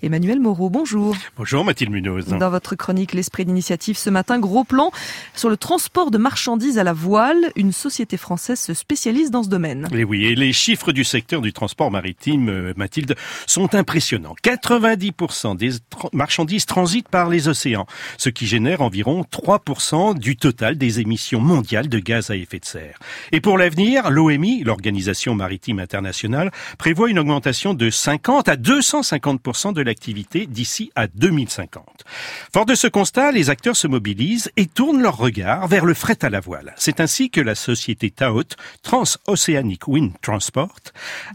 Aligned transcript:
Emmanuel 0.00 0.38
Moreau, 0.38 0.70
bonjour. 0.70 1.16
Bonjour 1.36 1.64
Mathilde 1.64 1.90
Munoz. 1.90 2.26
Dans 2.26 2.50
votre 2.50 2.76
chronique 2.76 3.14
L'Esprit 3.14 3.44
d'initiative 3.44 3.98
ce 3.98 4.10
matin, 4.10 4.38
gros 4.38 4.62
plan 4.62 4.92
sur 5.34 5.50
le 5.50 5.56
transport 5.56 6.12
de 6.12 6.18
marchandises 6.18 6.78
à 6.78 6.84
la 6.84 6.92
voile. 6.92 7.50
Une 7.56 7.72
société 7.72 8.16
française 8.16 8.60
se 8.60 8.74
spécialise 8.74 9.32
dans 9.32 9.42
ce 9.42 9.48
domaine. 9.48 9.88
Et 9.90 10.04
oui, 10.04 10.26
et 10.26 10.36
les 10.36 10.52
chiffres 10.52 10.92
du 10.92 11.02
secteur 11.02 11.40
du 11.40 11.52
transport 11.52 11.90
maritime, 11.90 12.48
euh, 12.48 12.72
Mathilde, 12.76 13.16
sont 13.48 13.74
impressionnants. 13.74 14.36
90% 14.44 15.56
des 15.56 15.70
marchandises 16.12 16.64
transitent 16.64 17.08
par 17.08 17.28
les 17.28 17.48
océans, 17.48 17.86
ce 18.18 18.28
qui 18.28 18.46
génère 18.46 18.82
environ 18.82 19.22
3% 19.22 20.16
du 20.16 20.36
total 20.36 20.78
des 20.78 21.00
émissions 21.00 21.40
mondiales 21.40 21.88
de 21.88 21.98
gaz 21.98 22.30
à 22.30 22.36
effet 22.36 22.60
de 22.60 22.66
serre. 22.66 23.00
Et 23.32 23.40
pour 23.40 23.58
l'avenir, 23.58 24.10
l'OMI, 24.10 24.62
l'Organisation 24.62 25.34
maritime 25.34 25.80
internationale, 25.80 26.52
prévoit 26.78 27.10
une 27.10 27.18
augmentation 27.18 27.74
de 27.74 27.90
50 27.90 28.48
à 28.48 28.54
250% 28.54 29.72
de 29.72 29.87
l'activité 29.88 30.46
d'ici 30.46 30.92
à 30.94 31.08
2050. 31.08 32.04
Fort 32.52 32.66
de 32.66 32.74
ce 32.74 32.86
constat, 32.86 33.32
les 33.32 33.50
acteurs 33.50 33.74
se 33.74 33.88
mobilisent 33.88 34.52
et 34.56 34.66
tournent 34.66 35.02
leur 35.02 35.16
regard 35.16 35.66
vers 35.66 35.84
le 35.84 35.94
fret 35.94 36.18
à 36.22 36.30
la 36.30 36.40
voile. 36.40 36.74
C'est 36.76 37.00
ainsi 37.00 37.30
que 37.30 37.40
la 37.40 37.54
société 37.54 38.10
TAOT, 38.10 38.54
Transoceanic 38.82 39.88
Wind 39.88 40.12
Transport, 40.22 40.78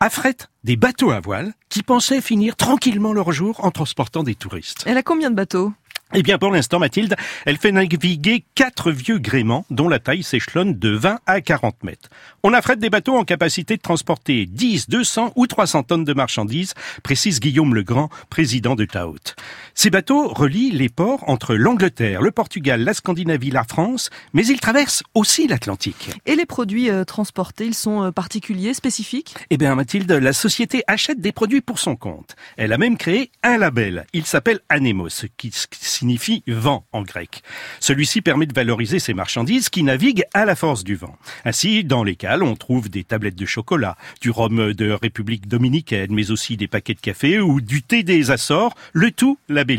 affrète 0.00 0.48
des 0.64 0.76
bateaux 0.76 1.12
à 1.12 1.20
voile 1.20 1.54
qui 1.68 1.82
pensaient 1.82 2.20
finir 2.20 2.56
tranquillement 2.56 3.12
leur 3.12 3.32
jour 3.32 3.64
en 3.64 3.70
transportant 3.70 4.22
des 4.22 4.34
touristes. 4.34 4.82
Elle 4.86 4.98
a 4.98 5.02
combien 5.02 5.30
de 5.30 5.36
bateaux? 5.36 5.72
Eh 6.12 6.22
bien, 6.22 6.38
pour 6.38 6.50
l'instant, 6.50 6.78
Mathilde, 6.78 7.14
elle 7.46 7.56
fait 7.56 7.70
naviguer 7.70 8.44
quatre 8.54 8.90
vieux 8.90 9.18
gréements 9.18 9.64
dont 9.70 9.88
la 9.88 10.00
taille 10.00 10.24
s'échelonne 10.24 10.78
de 10.78 10.90
20 10.90 11.20
à 11.26 11.40
40 11.40 11.84
mètres. 11.84 12.08
On 12.42 12.52
affrète 12.52 12.80
des 12.80 12.90
bateaux 12.90 13.16
en 13.16 13.24
capacité 13.24 13.76
de 13.76 13.82
transporter 13.82 14.46
10, 14.46 14.88
200 14.88 15.32
ou 15.36 15.46
300 15.46 15.84
tonnes 15.84 16.04
de 16.04 16.12
marchandises, 16.12 16.74
précise 17.02 17.38
Guillaume 17.38 17.74
Legrand, 17.74 18.08
président 18.28 18.74
de 18.74 18.84
Taout. 18.84 19.34
Ces 19.82 19.88
bateaux 19.88 20.28
relient 20.28 20.72
les 20.72 20.90
ports 20.90 21.24
entre 21.26 21.54
l'Angleterre, 21.54 22.20
le 22.20 22.32
Portugal, 22.32 22.84
la 22.84 22.92
Scandinavie, 22.92 23.50
la 23.50 23.64
France, 23.64 24.10
mais 24.34 24.46
ils 24.46 24.60
traversent 24.60 25.02
aussi 25.14 25.48
l'Atlantique. 25.48 26.10
Et 26.26 26.36
les 26.36 26.44
produits 26.44 26.90
euh, 26.90 27.04
transportés, 27.04 27.64
ils 27.64 27.74
sont 27.74 28.02
euh, 28.02 28.10
particuliers, 28.10 28.74
spécifiques? 28.74 29.34
Eh 29.48 29.56
bien, 29.56 29.74
Mathilde, 29.74 30.12
la 30.12 30.34
société 30.34 30.82
achète 30.86 31.22
des 31.22 31.32
produits 31.32 31.62
pour 31.62 31.78
son 31.78 31.96
compte. 31.96 32.36
Elle 32.58 32.74
a 32.74 32.76
même 32.76 32.98
créé 32.98 33.30
un 33.42 33.56
label. 33.56 34.04
Il 34.12 34.26
s'appelle 34.26 34.60
Anemos, 34.68 35.24
qui 35.38 35.50
signifie 35.72 36.42
vent 36.46 36.84
en 36.92 37.00
grec. 37.00 37.42
Celui-ci 37.78 38.20
permet 38.20 38.44
de 38.44 38.52
valoriser 38.52 38.98
ces 38.98 39.14
marchandises 39.14 39.70
qui 39.70 39.82
naviguent 39.82 40.24
à 40.34 40.44
la 40.44 40.56
force 40.56 40.84
du 40.84 40.94
vent. 40.94 41.16
Ainsi, 41.46 41.84
dans 41.84 42.04
les 42.04 42.16
cales, 42.16 42.42
on 42.42 42.54
trouve 42.54 42.90
des 42.90 43.04
tablettes 43.04 43.34
de 43.34 43.46
chocolat, 43.46 43.96
du 44.20 44.28
rhum 44.28 44.74
de 44.74 44.90
République 44.90 45.48
dominicaine, 45.48 46.12
mais 46.12 46.30
aussi 46.30 46.58
des 46.58 46.68
paquets 46.68 46.92
de 46.92 47.00
café 47.00 47.40
ou 47.40 47.62
du 47.62 47.80
thé 47.82 48.02
des 48.02 48.30
Açores, 48.30 48.74
le 48.92 49.10
tout 49.10 49.38
labellisé. 49.48 49.69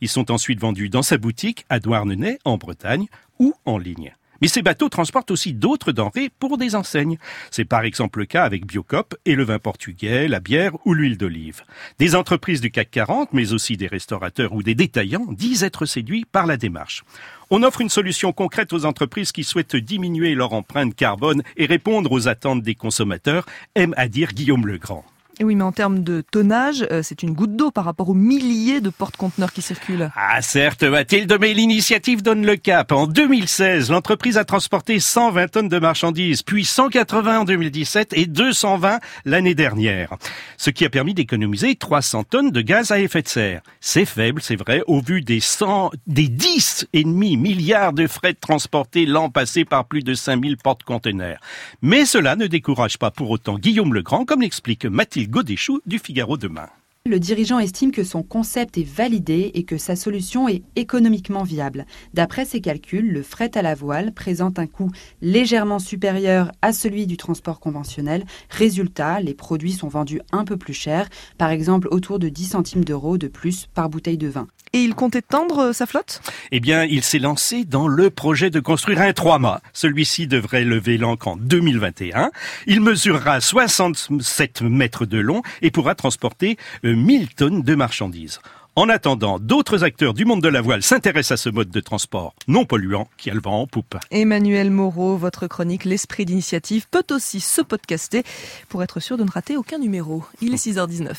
Ils 0.00 0.08
sont 0.08 0.30
ensuite 0.30 0.60
vendus 0.60 0.88
dans 0.88 1.02
sa 1.02 1.18
boutique 1.18 1.64
à 1.68 1.80
Douarnenez, 1.80 2.38
en 2.44 2.56
Bretagne, 2.56 3.06
ou 3.38 3.54
en 3.64 3.78
ligne. 3.78 4.14
Mais 4.40 4.48
ces 4.48 4.62
bateaux 4.62 4.88
transportent 4.88 5.30
aussi 5.30 5.54
d'autres 5.54 5.92
denrées 5.92 6.30
pour 6.38 6.58
des 6.58 6.74
enseignes. 6.74 7.18
C'est 7.50 7.64
par 7.64 7.84
exemple 7.84 8.18
le 8.18 8.26
cas 8.26 8.44
avec 8.44 8.66
Biocop 8.66 9.14
et 9.24 9.36
le 9.36 9.44
vin 9.44 9.58
portugais, 9.58 10.28
la 10.28 10.40
bière 10.40 10.72
ou 10.84 10.92
l'huile 10.92 11.16
d'olive. 11.16 11.62
Des 11.98 12.14
entreprises 12.14 12.60
du 12.60 12.70
CAC 12.70 12.90
40, 12.90 13.32
mais 13.32 13.52
aussi 13.52 13.76
des 13.76 13.86
restaurateurs 13.86 14.52
ou 14.52 14.62
des 14.62 14.74
détaillants, 14.74 15.26
disent 15.30 15.62
être 15.62 15.86
séduits 15.86 16.26
par 16.30 16.46
la 16.46 16.56
démarche. 16.56 17.04
On 17.50 17.62
offre 17.62 17.80
une 17.80 17.88
solution 17.88 18.32
concrète 18.32 18.72
aux 18.72 18.84
entreprises 18.84 19.32
qui 19.32 19.44
souhaitent 19.44 19.76
diminuer 19.76 20.34
leur 20.34 20.52
empreinte 20.52 20.94
carbone 20.94 21.42
et 21.56 21.66
répondre 21.66 22.12
aux 22.12 22.28
attentes 22.28 22.62
des 22.62 22.74
consommateurs, 22.74 23.46
aime 23.74 23.94
à 23.96 24.08
dire 24.08 24.32
Guillaume 24.32 24.66
Legrand. 24.66 25.04
Oui, 25.40 25.56
mais 25.56 25.64
en 25.64 25.72
termes 25.72 26.04
de 26.04 26.20
tonnage, 26.20 26.86
euh, 26.92 27.02
c'est 27.02 27.24
une 27.24 27.32
goutte 27.32 27.56
d'eau 27.56 27.72
par 27.72 27.84
rapport 27.84 28.08
aux 28.08 28.14
milliers 28.14 28.80
de 28.80 28.90
porte-conteneurs 28.90 29.52
qui 29.52 29.62
circulent. 29.62 30.10
Ah 30.14 30.40
certes, 30.42 30.84
Mathilde, 30.84 31.36
mais 31.40 31.54
l'initiative 31.54 32.22
donne 32.22 32.46
le 32.46 32.56
cap. 32.56 32.92
En 32.92 33.08
2016, 33.08 33.90
l'entreprise 33.90 34.38
a 34.38 34.44
transporté 34.44 35.00
120 35.00 35.48
tonnes 35.48 35.68
de 35.68 35.78
marchandises, 35.80 36.42
puis 36.42 36.64
180 36.64 37.40
en 37.40 37.44
2017 37.44 38.12
et 38.12 38.26
220 38.26 39.00
l'année 39.24 39.56
dernière. 39.56 40.10
Ce 40.56 40.70
qui 40.70 40.84
a 40.84 40.90
permis 40.90 41.14
d'économiser 41.14 41.74
300 41.74 42.24
tonnes 42.24 42.50
de 42.50 42.60
gaz 42.60 42.92
à 42.92 43.00
effet 43.00 43.22
de 43.22 43.28
serre. 43.28 43.62
C'est 43.80 44.06
faible, 44.06 44.40
c'est 44.40 44.56
vrai, 44.56 44.82
au 44.86 45.00
vu 45.00 45.20
des 45.20 45.40
100, 45.40 45.90
des 46.06 46.28
10 46.28 46.86
et 46.92 47.02
demi 47.02 47.36
milliards 47.36 47.92
de 47.92 48.06
frais 48.06 48.34
transportés 48.34 49.04
l'an 49.04 49.30
passé 49.30 49.64
par 49.64 49.86
plus 49.86 50.02
de 50.02 50.14
5000 50.14 50.58
porte-conteneurs. 50.58 51.40
Mais 51.82 52.04
cela 52.04 52.36
ne 52.36 52.46
décourage 52.46 52.98
pas 52.98 53.10
pour 53.10 53.30
autant 53.30 53.58
Guillaume 53.58 53.94
Legrand, 53.94 54.24
comme 54.24 54.42
l'explique 54.42 54.84
Mathilde 54.84 55.23
Godéchou 55.28 55.80
du 55.86 55.98
Figaro 55.98 56.36
demain. 56.36 56.68
Le 57.06 57.20
dirigeant 57.20 57.58
estime 57.58 57.92
que 57.92 58.02
son 58.02 58.22
concept 58.22 58.78
est 58.78 58.90
validé 58.90 59.50
et 59.52 59.64
que 59.64 59.76
sa 59.76 59.94
solution 59.94 60.48
est 60.48 60.62
économiquement 60.74 61.42
viable. 61.42 61.84
D'après 62.14 62.46
ses 62.46 62.62
calculs, 62.62 63.12
le 63.12 63.22
fret 63.22 63.50
à 63.58 63.60
la 63.60 63.74
voile 63.74 64.14
présente 64.14 64.58
un 64.58 64.66
coût 64.66 64.90
légèrement 65.20 65.78
supérieur 65.78 66.50
à 66.62 66.72
celui 66.72 67.06
du 67.06 67.18
transport 67.18 67.60
conventionnel. 67.60 68.24
Résultat, 68.48 69.20
les 69.20 69.34
produits 69.34 69.74
sont 69.74 69.88
vendus 69.88 70.22
un 70.32 70.46
peu 70.46 70.56
plus 70.56 70.72
cher, 70.72 71.10
par 71.36 71.50
exemple 71.50 71.88
autour 71.90 72.18
de 72.18 72.30
10 72.30 72.46
centimes 72.46 72.86
d'euros 72.86 73.18
de 73.18 73.28
plus 73.28 73.66
par 73.74 73.90
bouteille 73.90 74.16
de 74.16 74.28
vin. 74.28 74.46
Et 74.74 74.82
il 74.82 74.96
compte 74.96 75.14
étendre 75.14 75.58
euh, 75.60 75.72
sa 75.72 75.86
flotte? 75.86 76.20
Eh 76.50 76.58
bien, 76.58 76.82
il 76.82 77.04
s'est 77.04 77.20
lancé 77.20 77.64
dans 77.64 77.86
le 77.86 78.10
projet 78.10 78.50
de 78.50 78.58
construire 78.58 79.02
un 79.02 79.12
trois-mâts. 79.12 79.60
Celui-ci 79.72 80.26
devrait 80.26 80.64
lever 80.64 80.98
l'ancre 80.98 81.28
en 81.28 81.36
2021. 81.36 82.32
Il 82.66 82.80
mesurera 82.80 83.40
67 83.40 84.62
mètres 84.62 85.06
de 85.06 85.18
long 85.18 85.42
et 85.62 85.70
pourra 85.70 85.94
transporter 85.94 86.56
1000 86.94 87.22
euh, 87.22 87.26
tonnes 87.36 87.62
de 87.62 87.74
marchandises. 87.74 88.40
En 88.76 88.88
attendant, 88.88 89.38
d'autres 89.38 89.84
acteurs 89.84 90.14
du 90.14 90.24
monde 90.24 90.42
de 90.42 90.48
la 90.48 90.60
voile 90.60 90.82
s'intéressent 90.82 91.38
à 91.38 91.42
ce 91.42 91.48
mode 91.48 91.70
de 91.70 91.78
transport 91.78 92.34
non 92.48 92.64
polluant 92.64 93.06
qui 93.16 93.30
a 93.30 93.34
le 93.34 93.40
vent 93.40 93.60
en 93.60 93.66
poupe. 93.68 93.96
Emmanuel 94.10 94.72
Moreau, 94.72 95.16
votre 95.16 95.46
chronique 95.46 95.84
L'Esprit 95.84 96.24
d'initiative 96.24 96.86
peut 96.90 97.04
aussi 97.10 97.38
se 97.38 97.62
podcaster 97.62 98.24
pour 98.68 98.82
être 98.82 98.98
sûr 98.98 99.16
de 99.16 99.22
ne 99.22 99.30
rater 99.30 99.56
aucun 99.56 99.78
numéro. 99.78 100.24
Il 100.40 100.54
est 100.54 100.66
6h19. 100.66 101.14